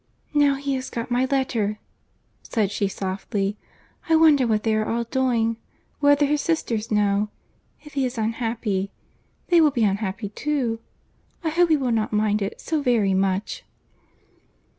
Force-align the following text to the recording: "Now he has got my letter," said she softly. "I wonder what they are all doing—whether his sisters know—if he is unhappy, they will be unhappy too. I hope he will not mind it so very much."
"Now 0.33 0.55
he 0.55 0.73
has 0.73 0.89
got 0.89 1.11
my 1.11 1.25
letter," 1.25 1.77
said 2.41 2.71
she 2.71 2.87
softly. 2.87 3.55
"I 4.09 4.15
wonder 4.15 4.47
what 4.47 4.63
they 4.63 4.73
are 4.73 4.83
all 4.89 5.03
doing—whether 5.03 6.25
his 6.25 6.41
sisters 6.41 6.89
know—if 6.89 7.93
he 7.93 8.03
is 8.03 8.17
unhappy, 8.17 8.91
they 9.49 9.61
will 9.61 9.69
be 9.69 9.83
unhappy 9.83 10.29
too. 10.29 10.79
I 11.43 11.49
hope 11.49 11.69
he 11.69 11.77
will 11.77 11.91
not 11.91 12.11
mind 12.11 12.41
it 12.41 12.59
so 12.59 12.81
very 12.81 13.13
much." 13.13 13.63